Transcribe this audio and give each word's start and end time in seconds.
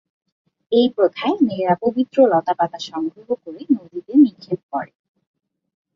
এই 0.71 0.87
প্রথায় 0.95 1.35
মেয়েরা 1.39 1.75
পবিত্র 1.83 2.17
লতাপাতা 2.31 2.79
সংগ্রহ 2.89 3.27
করে 3.43 3.61
নদীতে 3.75 4.13
নিক্ষেপ 4.23 4.59
করে। 4.71 4.91